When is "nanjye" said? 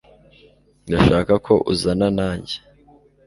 2.17-2.55